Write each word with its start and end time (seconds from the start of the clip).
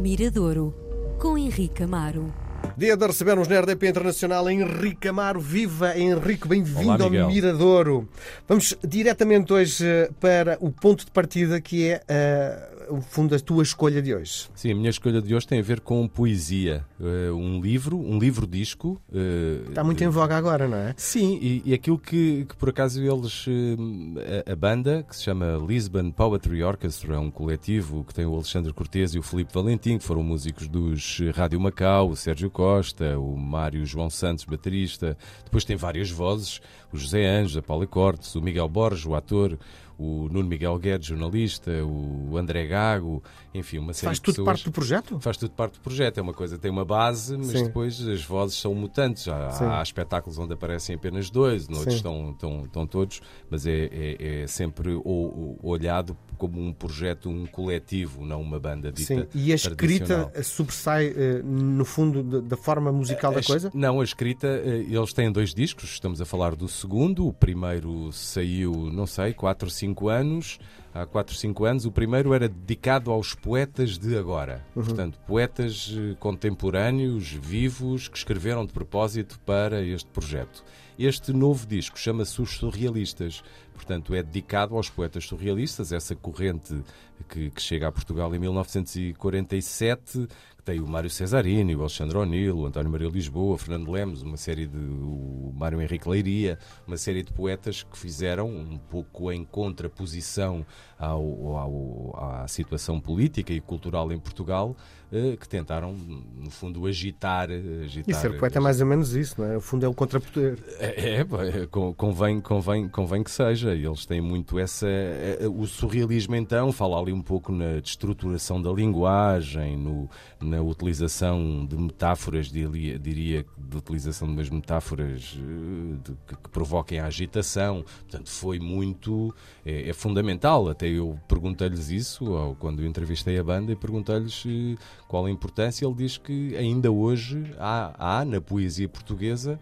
Miradouro, 0.00 0.74
com 1.18 1.36
Henrique 1.36 1.82
Amaro. 1.82 2.32
Dia 2.74 2.96
de 2.96 3.06
recebermos 3.06 3.46
na 3.48 3.60
RDP 3.60 3.88
Internacional 3.88 4.48
Henrique 4.48 5.08
Amaro. 5.08 5.38
Viva 5.38 5.94
Henrique, 5.98 6.48
bem-vindo 6.48 7.04
ao. 7.04 7.10
Miradouro. 7.10 8.08
Vamos 8.48 8.74
diretamente 8.82 9.52
hoje 9.52 9.84
eh, 9.84 10.10
para 10.18 10.56
o 10.58 10.70
ponto 10.70 11.04
de 11.04 11.10
partida 11.10 11.60
que 11.60 11.90
é 11.90 12.02
eh, 12.08 12.69
o 12.90 13.00
fundo 13.00 13.30
da 13.30 13.38
tua 13.38 13.62
escolha 13.62 14.02
de 14.02 14.14
hoje. 14.14 14.48
Sim, 14.54 14.72
a 14.72 14.74
minha 14.74 14.90
escolha 14.90 15.22
de 15.22 15.34
hoje 15.34 15.46
tem 15.46 15.58
a 15.60 15.62
ver 15.62 15.80
com 15.80 16.06
poesia. 16.08 16.84
Eh, 17.00 17.30
um 17.32 17.60
livro, 17.60 17.96
um 17.98 18.18
livro-disco. 18.18 19.00
eh, 19.12 19.68
Está 19.68 19.82
muito 19.84 20.02
em 20.02 20.08
voga 20.08 20.36
agora, 20.36 20.68
não 20.68 20.76
é? 20.76 20.94
Sim, 20.96 21.38
e, 21.40 21.62
e 21.64 21.74
aquilo 21.74 21.98
que, 21.98 22.44
que 22.48 22.56
por 22.56 22.68
acaso 22.70 23.00
eles. 23.02 23.46
eh, 23.48 24.44
A, 24.46 24.52
a 24.52 24.56
banda, 24.56 25.04
que 25.08 25.14
se 25.16 25.22
chama 25.22 25.58
Lisbon 25.66 26.10
Poetry 26.10 26.62
Orchestra, 26.62 27.14
é 27.14 27.18
um 27.18 27.30
coletivo 27.30 28.04
que 28.04 28.12
tem 28.14 28.26
o 28.26 28.34
Alexandre 28.34 28.72
Cortês 28.72 29.14
e 29.14 29.18
o 29.18 29.22
Filipe 29.22 29.52
Valentim, 29.54 29.98
que 29.98 30.04
foram 30.04 30.22
músicos 30.22 30.68
dos 30.68 31.20
Rádio 31.34 31.60
Macau, 31.60 32.10
o 32.10 32.16
Sérgio 32.16 32.50
Costa, 32.50 33.18
o 33.18 33.36
Mário 33.36 33.84
João 33.86 34.10
Santos, 34.10 34.44
baterista. 34.44 35.16
Depois 35.44 35.64
tem 35.64 35.76
várias 35.76 36.10
vozes: 36.10 36.60
o 36.92 36.96
José 36.96 37.26
Anjos, 37.26 37.56
a 37.56 37.62
Paula 37.62 37.86
Cortes, 37.86 38.34
o 38.34 38.42
Miguel 38.42 38.68
Borges, 38.68 39.06
o 39.06 39.14
ator. 39.14 39.58
O 40.02 40.28
Nuno 40.30 40.48
Miguel 40.48 40.78
Guedes, 40.78 41.08
jornalista, 41.08 41.70
o 41.84 42.36
André 42.38 42.66
Gago, 42.66 43.22
enfim, 43.52 43.76
uma 43.78 43.92
série 43.92 44.06
Faz 44.06 44.16
de 44.18 44.22
tudo 44.22 44.32
pessoas. 44.36 44.46
parte 44.46 44.64
do 44.64 44.72
projeto? 44.72 45.20
Faz 45.20 45.36
tudo 45.36 45.50
parte 45.52 45.74
do 45.74 45.80
projeto. 45.80 46.16
É 46.16 46.22
uma 46.22 46.32
coisa, 46.32 46.56
tem 46.56 46.70
uma 46.70 46.84
base, 46.86 47.36
mas 47.36 47.48
Sim. 47.48 47.64
depois 47.64 48.00
as 48.08 48.24
vozes 48.24 48.56
são 48.58 48.74
mutantes. 48.74 49.28
Há, 49.28 49.78
há 49.78 49.82
espetáculos 49.82 50.38
onde 50.38 50.54
aparecem 50.54 50.96
apenas 50.96 51.28
dois, 51.28 51.68
noutros 51.68 51.96
estão, 51.96 52.30
estão, 52.30 52.62
estão 52.64 52.86
todos, 52.86 53.20
mas 53.50 53.66
é, 53.66 53.90
é, 53.92 54.42
é 54.42 54.46
sempre 54.46 54.94
o- 54.94 55.02
o- 55.04 55.58
olhado 55.62 56.16
como 56.38 56.58
um 56.58 56.72
projeto, 56.72 57.28
um 57.28 57.44
coletivo, 57.44 58.24
não 58.24 58.40
uma 58.40 58.58
banda 58.58 58.90
dita. 58.90 59.14
Sim. 59.14 59.26
E 59.34 59.52
a 59.52 59.54
escrita 59.54 60.32
sobressai, 60.42 61.12
eh, 61.14 61.42
no 61.44 61.84
fundo, 61.84 62.40
da 62.40 62.56
forma 62.56 62.90
musical 62.90 63.32
da 63.32 63.38
A 63.38 63.40
es- 63.40 63.46
coisa? 63.46 63.70
Não, 63.74 64.00
a 64.00 64.04
escrita, 64.04 64.46
eh, 64.46 64.86
eles 64.88 65.12
têm 65.12 65.30
dois 65.30 65.52
discos, 65.52 65.84
estamos 65.90 66.18
a 66.20 66.24
falar 66.24 66.56
do 66.56 66.66
segundo, 66.68 67.26
o 67.26 67.32
primeiro 67.34 68.10
saiu, 68.12 68.72
não 68.90 69.06
sei, 69.06 69.34
4 69.34 69.66
ou 69.66 69.70
5 69.90 70.08
anos, 70.08 70.58
há 70.94 71.04
4 71.04 71.34
ou 71.34 71.38
5 71.38 71.64
anos, 71.64 71.84
o 71.84 71.92
primeiro 71.92 72.32
era 72.32 72.48
dedicado 72.48 73.10
aos 73.10 73.34
poetas 73.34 73.98
de 73.98 74.16
agora, 74.16 74.64
portanto, 74.72 75.18
poetas 75.26 75.94
eh, 75.96 76.16
contemporâneos, 76.18 77.28
vivos, 77.28 78.08
que 78.08 78.16
escreveram 78.16 78.64
de 78.64 78.72
propósito 78.72 79.38
para 79.40 79.82
este 79.82 80.08
projeto. 80.10 80.64
Este 80.98 81.32
novo 81.32 81.66
disco 81.66 81.98
chama-se 81.98 82.40
Os 82.40 82.56
Surrealistas, 82.56 83.42
portanto, 83.74 84.14
é 84.14 84.22
dedicado 84.22 84.76
aos 84.76 84.88
poetas 84.90 85.24
surrealistas, 85.24 85.92
essa 85.92 86.14
corrente 86.14 86.82
que, 87.28 87.50
que 87.50 87.62
chega 87.62 87.88
a 87.88 87.92
Portugal 87.92 88.34
em 88.34 88.38
1947, 88.38 90.28
que 90.56 90.59
tem 90.70 90.80
o 90.80 90.86
Mário 90.86 91.10
Cesarini, 91.10 91.74
o 91.74 91.80
Alexandre 91.80 92.16
O'Neill, 92.16 92.56
o 92.56 92.66
António 92.66 92.90
Maria 92.92 93.08
Lisboa, 93.08 93.54
o 93.54 93.58
Fernando 93.58 93.90
Lemos, 93.90 94.22
uma 94.22 94.36
série 94.36 94.66
de. 94.66 94.76
o 94.78 95.52
Mário 95.54 95.82
Henrique 95.82 96.08
Leiria, 96.08 96.58
uma 96.86 96.96
série 96.96 97.22
de 97.24 97.32
poetas 97.32 97.82
que 97.82 97.98
fizeram 97.98 98.48
um 98.48 98.78
pouco 98.78 99.32
em 99.32 99.44
contraposição 99.44 100.64
ao, 100.98 101.56
ao- 101.56 102.16
à 102.42 102.46
situação 102.48 103.00
política 103.00 103.52
e 103.52 103.60
cultural 103.60 104.12
em 104.12 104.18
Portugal, 104.18 104.76
eh, 105.12 105.36
que 105.38 105.48
tentaram, 105.48 105.92
no 105.92 106.50
fundo, 106.50 106.86
agitar. 106.86 107.50
eh, 107.50 107.82
agitar 107.84 108.08
E 108.08 108.14
ser 108.14 108.38
poeta 108.38 108.58
é 108.58 108.60
mais 108.60 108.80
ou 108.80 108.86
menos 108.86 109.14
isso, 109.14 109.40
não 109.40 109.50
é? 109.50 109.56
O 109.56 109.60
fundo 109.60 109.84
é 109.84 109.88
o 109.88 109.94
contrapoder. 109.94 110.58
é, 110.78 111.16
é, 111.16 111.62
é, 111.62 111.66
con- 111.66 111.92
convém, 111.94 112.40
convém, 112.40 112.88
convém 112.88 113.22
que 113.24 113.30
seja. 113.30 113.74
Eles 113.74 114.06
têm 114.06 114.20
muito 114.20 114.58
essa. 114.58 114.86
é, 114.88 115.38
O 115.48 115.66
surrealismo, 115.66 116.36
então, 116.36 116.70
fala 116.70 117.00
ali 117.00 117.12
um 117.12 117.22
pouco 117.22 117.50
na 117.50 117.80
destruturação 117.80 118.60
da 118.62 118.70
linguagem, 118.70 119.76
no, 119.76 120.08
na 120.40 120.59
utilização 120.62 121.66
de 121.66 121.76
metáforas, 121.76 122.46
diria, 122.46 122.98
diria 122.98 123.46
de 123.56 123.76
utilização 123.76 124.28
de 124.28 124.34
umas 124.34 124.50
metáforas 124.50 125.36
eh, 125.38 125.96
de- 126.04 126.16
que, 126.26 126.36
que 126.42 126.48
provoquem 126.50 126.98
a 126.98 127.06
agitação. 127.06 127.84
Portanto, 128.02 128.30
foi 128.30 128.58
muito. 128.58 129.34
É, 129.64 129.88
é 129.88 129.92
fundamental. 129.92 130.68
Até 130.68 130.86
eu 130.88 131.18
perguntei-lhes 131.28 131.90
isso 131.90 132.56
quando 132.58 132.84
entrevistei 132.84 133.38
a 133.38 133.44
banda 133.44 133.72
e 133.72 133.76
perguntei-lhes 133.76 134.44
eh, 134.46 134.76
qual 135.08 135.26
a 135.26 135.30
importância. 135.30 135.84
Ele 135.86 135.94
diz 135.94 136.16
que 136.16 136.56
ainda 136.56 136.90
hoje 136.90 137.44
há, 137.58 138.18
há 138.20 138.24
na 138.24 138.40
poesia 138.40 138.88
portuguesa 138.88 139.58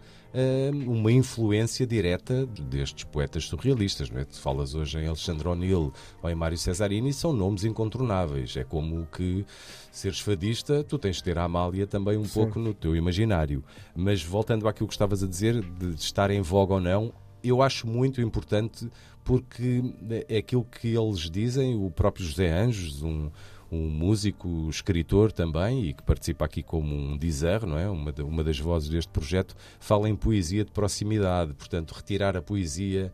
uma 0.85 1.11
influência 1.11 1.87
direta 1.87 2.45
destes 2.45 3.03
poetas 3.03 3.45
surrealistas. 3.45 4.09
Não 4.09 4.19
é? 4.19 4.25
Tu 4.25 4.39
falas 4.39 4.75
hoje 4.75 4.99
em 4.99 5.07
Alexandre 5.07 5.47
O'Neill 5.47 5.91
ou 6.21 6.29
em 6.29 6.35
Mário 6.35 6.57
Cesarini, 6.57 7.11
são 7.13 7.33
nomes 7.33 7.63
incontornáveis. 7.63 8.55
É 8.55 8.63
como 8.63 9.07
que 9.07 9.45
seres 9.91 10.19
fadista, 10.19 10.83
tu 10.83 10.97
tens 10.97 11.17
de 11.17 11.23
ter 11.23 11.37
a 11.37 11.43
Amália 11.43 11.87
também 11.87 12.17
um 12.17 12.27
pouco 12.27 12.59
no 12.59 12.73
teu 12.73 12.95
imaginário. 12.95 13.63
Mas 13.95 14.23
voltando 14.23 14.67
àquilo 14.67 14.87
que 14.87 14.93
estavas 14.93 15.23
a 15.23 15.27
dizer, 15.27 15.61
de 15.61 15.95
estar 15.95 16.29
em 16.29 16.41
voga 16.41 16.75
ou 16.75 16.79
não, 16.79 17.11
eu 17.43 17.61
acho 17.61 17.87
muito 17.87 18.21
importante 18.21 18.89
porque 19.23 19.83
é 20.27 20.37
aquilo 20.37 20.63
que 20.65 20.95
eles 20.95 21.29
dizem, 21.29 21.75
o 21.75 21.91
próprio 21.91 22.25
José 22.25 22.51
Anjos, 22.51 23.03
um, 23.03 23.29
um 23.71 23.87
músico, 23.89 24.67
escritor 24.69 25.31
também, 25.31 25.85
e 25.85 25.93
que 25.93 26.01
participa 26.03 26.45
aqui 26.45 26.63
como 26.63 26.95
um 26.95 27.17
dizer, 27.17 27.65
não 27.65 27.77
é? 27.77 27.89
Uma, 27.89 28.11
da- 28.11 28.23
uma 28.25 28.43
das 28.43 28.59
vozes 28.59 28.89
deste 28.89 29.11
projeto, 29.11 29.55
fala 29.79 30.09
em 30.09 30.15
poesia 30.15 30.65
de 30.65 30.71
proximidade, 30.71 31.53
portanto, 31.53 31.91
retirar 31.91 32.35
a 32.35 32.41
poesia, 32.41 33.13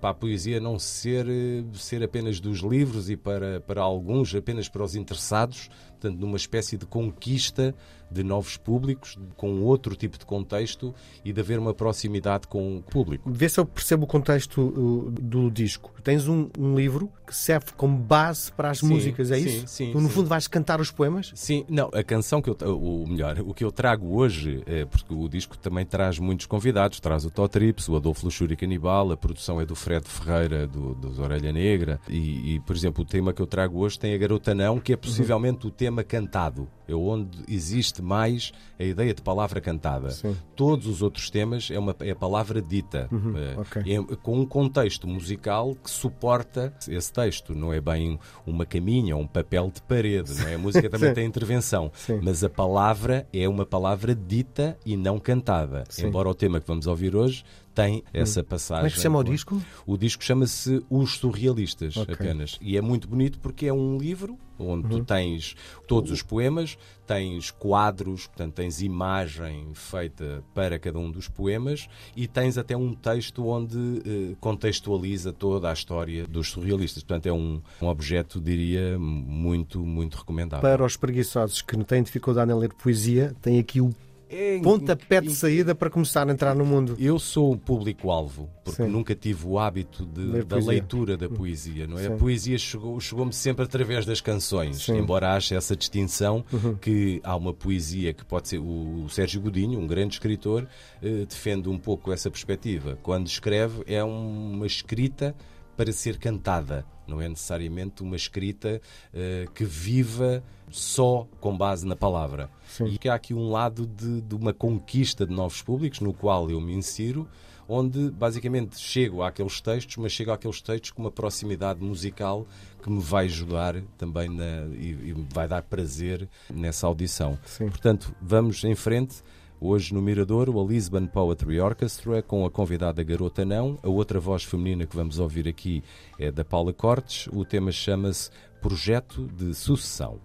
para 0.00 0.10
a 0.10 0.14
poesia 0.14 0.60
não 0.60 0.78
ser, 0.78 1.26
eh, 1.28 1.62
ser 1.74 2.02
apenas 2.02 2.40
dos 2.40 2.60
livros 2.60 3.08
e 3.08 3.16
para, 3.16 3.60
para 3.60 3.80
alguns, 3.80 4.34
apenas 4.34 4.68
para 4.68 4.82
os 4.82 4.94
interessados, 4.94 5.68
portanto, 5.90 6.18
numa 6.18 6.36
espécie 6.36 6.76
de 6.76 6.86
conquista 6.86 7.74
de 8.10 8.24
novos 8.24 8.56
públicos, 8.56 9.16
com 9.36 9.60
outro 9.62 9.94
tipo 9.94 10.18
de 10.18 10.26
contexto 10.26 10.92
e 11.24 11.32
de 11.32 11.40
haver 11.40 11.58
uma 11.58 11.72
proximidade 11.72 12.48
com 12.48 12.78
o 12.78 12.82
público. 12.82 13.30
Vê 13.30 13.48
se 13.48 13.60
eu 13.60 13.64
percebo 13.64 14.04
o 14.04 14.06
contexto 14.06 14.60
uh, 14.60 15.10
do 15.12 15.50
disco. 15.50 15.92
Tens 16.02 16.26
um, 16.26 16.48
um 16.58 16.74
livro 16.74 17.10
que 17.24 17.36
serve 17.36 17.66
como 17.76 17.96
base 17.96 18.50
para 18.50 18.70
as 18.70 18.78
Sim, 18.78 18.88
músicas, 18.88 19.30
é 19.30 19.38
sim, 19.38 19.46
isso? 19.46 19.66
sim, 19.68 19.92
tu, 19.92 20.00
no 20.00 20.08
sim. 20.08 20.14
fundo, 20.14 20.28
vais 20.28 20.48
cantar 20.48 20.80
os 20.80 20.90
poemas? 20.90 21.30
Sim, 21.36 21.64
não, 21.68 21.88
a 21.92 22.02
canção 22.02 22.42
que 22.42 22.50
eu, 22.50 22.56
o 22.76 23.06
melhor, 23.06 23.38
o 23.40 23.54
que 23.54 23.62
eu 23.62 23.70
trago 23.70 24.16
hoje, 24.16 24.62
é 24.66 24.84
porque 24.84 25.14
o 25.14 25.28
disco 25.28 25.56
também 25.56 25.86
traz 25.86 26.18
muitos 26.18 26.46
convidados, 26.46 26.98
traz 26.98 27.24
o 27.24 27.30
Totrips, 27.30 27.88
o 27.88 27.94
Adolfo 27.94 28.24
Luxúria 28.24 28.56
Canibal, 28.56 29.12
a 29.12 29.16
produção 29.20 29.60
é 29.60 29.66
do 29.66 29.74
Fred 29.76 30.06
Ferreira, 30.08 30.66
do, 30.66 30.94
dos 30.94 31.18
Orelha 31.18 31.52
Negra, 31.52 32.00
e, 32.08 32.54
e, 32.54 32.60
por 32.60 32.74
exemplo, 32.74 33.02
o 33.02 33.06
tema 33.06 33.32
que 33.32 33.40
eu 33.42 33.46
trago 33.46 33.78
hoje 33.78 33.98
tem 33.98 34.14
a 34.14 34.18
Garota 34.18 34.54
Não, 34.54 34.80
que 34.80 34.92
é 34.92 34.96
possivelmente 34.96 35.66
o 35.66 35.70
tema 35.70 36.02
cantado, 36.02 36.66
é 36.88 36.94
onde 36.94 37.38
existe 37.48 38.02
mais 38.02 38.50
a 38.78 38.82
ideia 38.84 39.12
de 39.14 39.22
palavra 39.22 39.60
cantada. 39.60 40.10
Sim. 40.10 40.36
Todos 40.56 40.86
os 40.86 41.02
outros 41.02 41.30
temas 41.30 41.70
é, 41.70 41.78
uma, 41.78 41.94
é 42.00 42.10
a 42.10 42.16
palavra 42.16 42.60
dita, 42.62 43.08
Uhum, 43.12 43.34
ok. 43.58 43.82
é- 43.86 44.16
com 44.16 44.40
um 44.40 44.46
contexto 44.46 45.06
musical 45.06 45.74
que 45.76 45.90
suporta 45.90 46.72
esse 46.88 47.12
texto. 47.12 47.54
Não 47.54 47.72
é 47.72 47.80
bem 47.80 48.18
uma 48.46 48.64
caminha 48.66 49.14
ou 49.16 49.22
um 49.22 49.26
papel 49.26 49.70
de 49.72 49.82
parede. 49.82 50.32
Não 50.40 50.48
é? 50.48 50.54
A 50.54 50.58
música 50.58 50.88
também 50.90 51.12
tem 51.14 51.26
intervenção. 51.26 51.90
Sim. 51.94 52.20
Mas 52.22 52.42
a 52.42 52.50
palavra 52.50 53.26
é 53.32 53.48
uma 53.48 53.66
palavra 53.66 54.14
dita 54.14 54.76
e 54.84 54.96
não 54.96 55.18
cantada. 55.18 55.84
Sim. 55.88 56.06
Embora 56.06 56.28
o 56.28 56.34
tema 56.34 56.60
que 56.60 56.66
vamos 56.66 56.86
ouvir 56.86 57.14
hoje 57.14 57.44
tem 57.82 58.02
essa 58.12 58.42
passagem. 58.44 58.80
Como 58.82 58.86
é 58.86 58.90
que 58.90 58.96
se 58.96 59.02
chama 59.02 59.18
o 59.18 59.24
disco? 59.24 59.62
O 59.86 59.96
disco 59.96 60.22
chama-se 60.24 60.82
Os 60.90 61.16
Surrealistas, 61.16 61.96
Ok. 61.96 62.14
apenas. 62.14 62.58
E 62.60 62.76
é 62.76 62.80
muito 62.80 63.08
bonito 63.08 63.38
porque 63.40 63.66
é 63.66 63.72
um 63.72 63.96
livro 63.98 64.38
onde 64.58 64.84
Uhum. 64.92 64.98
tu 65.00 65.04
tens 65.06 65.54
todos 65.88 66.10
os 66.10 66.22
poemas, 66.22 66.76
tens 67.06 67.50
quadros, 67.50 68.26
portanto, 68.26 68.54
tens 68.56 68.82
imagem 68.82 69.68
feita 69.72 70.44
para 70.54 70.78
cada 70.78 70.98
um 70.98 71.10
dos 71.10 71.28
poemas 71.28 71.88
e 72.14 72.28
tens 72.28 72.58
até 72.58 72.76
um 72.76 72.92
texto 72.92 73.46
onde 73.46 73.78
eh, 74.04 74.36
contextualiza 74.38 75.32
toda 75.32 75.70
a 75.70 75.72
história 75.72 76.26
dos 76.26 76.50
surrealistas. 76.50 77.02
Portanto, 77.02 77.26
é 77.26 77.32
um, 77.32 77.62
um 77.80 77.86
objeto, 77.86 78.38
diria, 78.38 78.98
muito, 78.98 79.80
muito 79.80 80.18
recomendável. 80.18 80.60
Para 80.60 80.84
os 80.84 80.94
preguiçosos 80.96 81.62
que 81.62 81.74
não 81.76 81.84
têm 81.84 82.02
dificuldade 82.02 82.50
em 82.50 82.54
ler 82.54 82.72
poesia, 82.74 83.34
tem 83.40 83.58
aqui 83.58 83.80
o 83.80 83.90
É, 84.32 84.60
pontapé 84.60 85.20
de 85.20 85.34
saída 85.34 85.74
para 85.74 85.90
começar 85.90 86.28
a 86.28 86.32
entrar 86.32 86.54
no 86.54 86.64
mundo. 86.64 86.94
Eu 87.00 87.18
sou 87.18 87.52
um 87.52 87.58
público-alvo, 87.58 88.48
porque 88.64 88.84
Sim. 88.84 88.88
nunca 88.88 89.12
tive 89.14 89.44
o 89.46 89.58
hábito 89.58 90.06
de- 90.06 90.20
Ler 90.20 90.44
da 90.44 90.56
poesia. 90.56 90.70
leitura 90.70 91.16
da 91.16 91.28
poesia, 91.28 91.86
não 91.88 91.98
é? 91.98 92.02
Sim. 92.06 92.12
A 92.12 92.16
poesia 92.16 92.56
chegou- 92.56 93.00
chegou-me 93.00 93.32
sempre 93.32 93.64
através 93.64 94.06
das 94.06 94.20
canções, 94.20 94.84
Sim. 94.84 94.92
Uhum. 94.92 94.98
embora 95.00 95.32
ache 95.34 95.54
essa 95.56 95.74
distinção 95.74 96.44
que 96.80 97.20
há 97.24 97.34
uma 97.34 97.52
poesia 97.52 98.12
que 98.12 98.24
pode 98.24 98.48
ser. 98.48 98.58
O, 98.58 99.06
Sérgio 99.08 99.40
Godinho, 99.40 99.80
um 99.80 99.86
grande 99.86 100.14
escritor, 100.14 100.66
eh, 101.02 101.26
defende 101.28 101.68
um 101.68 101.76
pouco 101.78 102.12
essa 102.12 102.30
perspectiva. 102.30 102.96
Quando 103.02 103.26
escreve, 103.26 103.82
é 103.86 104.02
uma 104.04 104.66
escrita 104.66 105.34
para 105.80 105.94
ser 105.94 106.18
cantada, 106.18 106.84
não 107.08 107.22
é 107.22 107.26
necessariamente 107.26 108.02
uma 108.02 108.14
escrita 108.14 108.82
eh, 109.14 109.46
que 109.54 109.64
viva 109.64 110.44
só 110.70 111.26
com 111.40 111.56
base 111.56 111.86
na 111.86 111.96
palavra. 111.96 112.50
Sim. 112.68 112.84
E 112.84 112.98
que 112.98 113.08
há 113.08 113.14
aqui 113.14 113.32
um 113.32 113.48
lado 113.48 113.86
de, 113.86 114.20
de 114.20 114.34
uma 114.34 114.52
conquista 114.52 115.26
de 115.26 115.34
novos 115.34 115.62
públicos, 115.62 116.00
no 116.00 116.12
qual 116.12 116.50
eu 116.50 116.60
me 116.60 116.74
insiro, 116.74 117.26
onde 117.66 118.10
basicamente 118.10 118.78
chego 118.78 119.22
àqueles 119.22 119.58
textos, 119.62 119.96
mas 119.96 120.12
chego 120.12 120.32
àqueles 120.32 120.60
textos 120.60 120.90
com 120.90 121.00
uma 121.00 121.10
proximidade 121.10 121.82
musical 121.82 122.46
que 122.82 122.90
me 122.90 123.00
vai 123.00 123.24
ajudar 123.24 123.80
também 123.96 124.28
na, 124.28 124.66
e, 124.74 124.88
e 124.90 125.26
vai 125.32 125.48
dar 125.48 125.62
prazer 125.62 126.28
nessa 126.50 126.86
audição. 126.86 127.38
Sim. 127.46 127.70
Portanto, 127.70 128.14
vamos 128.20 128.62
em 128.64 128.74
frente. 128.74 129.22
Hoje 129.62 129.92
no 129.92 130.00
Mirador, 130.00 130.48
o 130.48 130.66
Lisbon 130.66 131.06
Poetry 131.06 131.60
Orchestra, 131.60 132.22
com 132.22 132.46
a 132.46 132.50
convidada 132.50 133.02
Garota 133.04 133.44
Não. 133.44 133.78
A 133.82 133.90
outra 133.90 134.18
voz 134.18 134.42
feminina 134.42 134.86
que 134.86 134.96
vamos 134.96 135.18
ouvir 135.18 135.46
aqui 135.46 135.84
é 136.18 136.30
da 136.30 136.42
Paula 136.42 136.72
Cortes. 136.72 137.28
O 137.30 137.44
tema 137.44 137.70
chama-se 137.70 138.30
Projeto 138.62 139.26
de 139.26 139.52
Sucessão. 139.52 140.18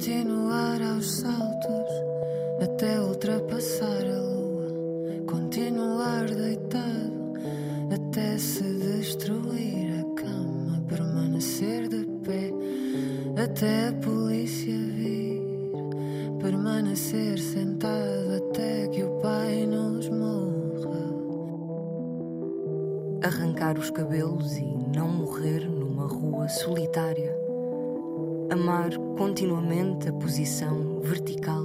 Continuar 0.00 0.80
aos 0.80 1.10
saltos 1.10 1.92
até 2.62 2.98
ultrapassar 3.02 4.02
a 4.06 4.22
lua. 4.22 4.66
Continuar 5.26 6.24
deitado 6.24 7.34
até 7.92 8.38
se 8.38 8.62
destruir 8.62 10.00
a 10.00 10.14
cama. 10.14 10.82
Permanecer 10.88 11.86
de 11.86 12.06
pé 12.24 12.50
até 13.44 13.88
a 13.88 13.92
polícia 13.92 14.72
vir. 14.72 15.42
Permanecer 16.40 17.38
sentado 17.38 18.36
até 18.38 18.88
que 18.88 19.02
o 19.02 19.20
pai 19.20 19.66
nos 19.66 20.08
morra. 20.08 21.10
Arrancar 23.22 23.78
os 23.78 23.90
cabelos 23.90 24.56
e 24.56 24.64
não 24.96 25.10
morrer 25.10 25.68
numa 25.68 26.06
rua 26.06 26.48
solitária 26.48 27.49
amar 28.50 28.90
continuamente 29.16 30.08
a 30.08 30.12
posição 30.12 30.98
vertical 31.00 31.64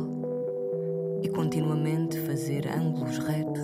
e 1.23 1.29
continuamente 1.29 2.19
fazer 2.19 2.67
ângulos 2.67 3.17
retos. 3.17 3.63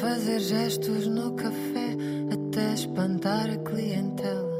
Fazer 0.00 0.38
gestos 0.38 1.08
no 1.08 1.32
café 1.32 1.96
até 2.32 2.74
espantar 2.74 3.50
a 3.50 3.56
clientela. 3.56 4.54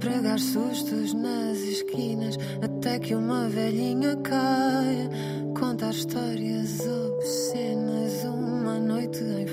Pregar 0.00 0.38
sustos 0.38 1.12
nas 1.12 1.58
esquinas 1.58 2.38
até 2.62 2.98
que 2.98 3.14
uma 3.14 3.48
velhinha 3.48 4.16
caia. 4.16 5.10
Contar 5.58 5.90
histórias 5.90 6.80
obscenas 6.80 8.24
uma 8.24 8.78
noite 8.78 9.22
em 9.22 9.43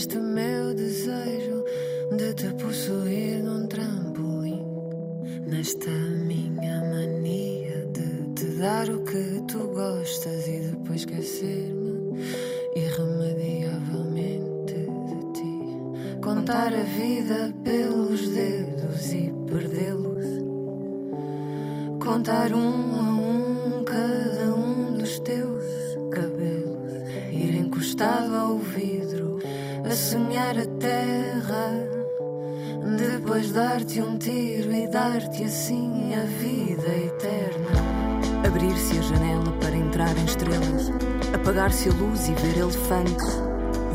neste 0.00 0.18
meu 0.18 0.72
desejo 0.72 1.62
de 2.16 2.32
te 2.32 2.48
possuir 2.54 3.42
num 3.42 3.66
trampolim, 3.66 4.64
nesta 5.46 5.90
minha 5.90 6.80
mania 6.90 7.86
de 7.92 8.32
te 8.34 8.46
dar 8.56 8.88
o 8.88 9.04
que 9.04 9.42
tu 9.46 9.58
gostas 9.68 10.48
e 10.48 10.60
depois 10.70 11.00
esquecer-me 11.00 12.14
irremediavelmente 12.76 14.72
de 14.72 15.32
ti. 15.34 16.16
Contar 16.22 16.72
a 16.72 16.82
vida 16.82 17.54
pelos 17.62 18.26
dedos 18.30 19.12
e 19.12 19.30
perdê-los. 19.46 20.26
Contar 22.02 22.54
um 22.54 23.09
a 30.58 30.66
terra. 30.80 31.88
Depois 32.96 33.52
dar-te 33.52 34.00
um 34.00 34.18
tiro 34.18 34.72
e 34.72 34.88
dar-te 34.88 35.44
assim 35.44 36.12
a 36.14 36.24
vida 36.24 36.88
eterna. 36.88 38.46
Abrir-se 38.46 38.98
a 38.98 39.02
janela 39.02 39.52
para 39.60 39.76
entrar 39.76 40.16
em 40.18 40.24
estrelas, 40.24 40.90
apagar-se 41.32 41.88
a 41.88 41.92
luz 41.92 42.28
e 42.28 42.32
ver 42.34 42.58
elefantes, 42.58 43.40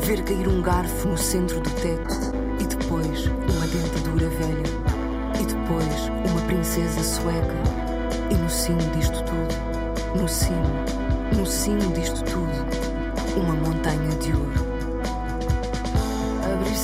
ver 0.00 0.24
cair 0.24 0.48
um 0.48 0.62
garfo 0.62 1.08
no 1.08 1.18
centro 1.18 1.60
do 1.60 1.70
teto 1.70 2.14
e 2.58 2.64
depois 2.64 3.26
uma 3.26 3.66
dentadura 3.66 4.28
velha 4.30 5.40
e 5.40 5.44
depois 5.44 6.30
uma 6.30 6.40
princesa 6.46 7.02
sueca. 7.02 7.54
E 8.30 8.34
no 8.34 8.48
cimo 8.48 8.80
disto 8.96 9.22
tudo, 9.24 10.20
no 10.20 10.28
cimo, 10.28 11.36
no 11.36 11.44
cimo 11.44 11.92
disto 11.92 12.22
tudo, 12.24 13.36
uma 13.36 13.54
montanha 13.54 14.10
de 14.16 14.32
ouro. 14.32 14.65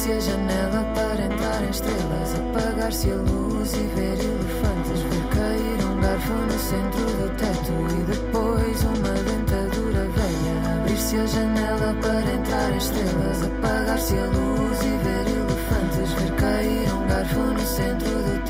Abrir-se 0.02 0.18
a 0.18 0.32
janela 0.32 0.84
para 0.96 1.24
entrar 1.24 1.62
em 1.62 1.70
estrelas, 1.70 2.34
apagar-se 2.34 3.08
a 3.08 3.14
luz 3.14 3.72
e 3.72 3.86
ver 3.94 4.18
elefantes, 4.18 5.00
ver 5.00 5.28
cair 5.28 5.84
um 5.86 6.00
garfo 6.00 6.32
no 6.32 6.58
centro 6.58 7.04
do 7.04 7.30
teto 7.36 7.72
e 7.88 8.02
depois 8.10 8.82
uma 8.82 9.14
dentadura 9.22 10.08
velha. 10.08 10.74
Abrir-se 10.80 11.16
a 11.16 11.26
janela 11.26 11.94
para 12.02 12.32
entrar 12.34 12.72
em 12.72 12.78
estrelas, 12.78 13.42
apagar-se 13.44 14.14
a 14.18 14.24
luz 14.24 14.80
e 14.82 14.96
ver 15.04 15.24
elefantes, 15.36 16.12
ver 16.14 16.32
cair 16.34 16.92
um 16.92 17.06
garfo 17.06 17.38
no 17.38 17.60
centro 17.60 18.08
do 18.08 18.42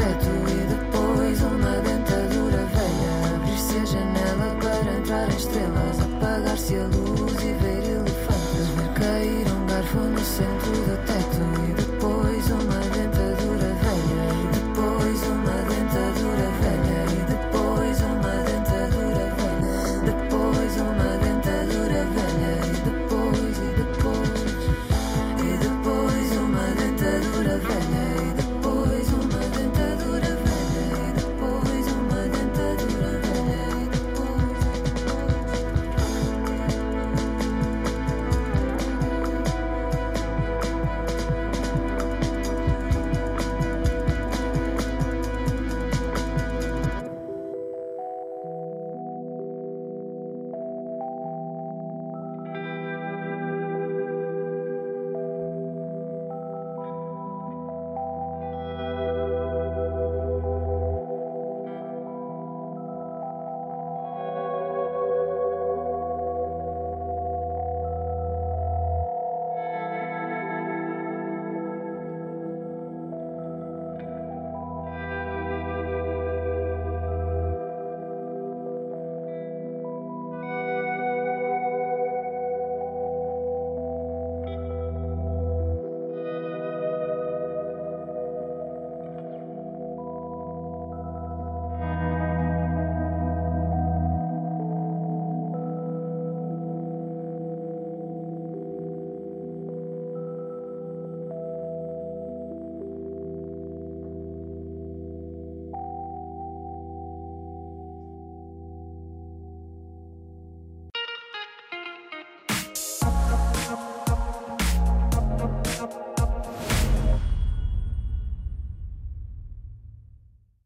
So. 20.73 20.87
on 20.87 21.02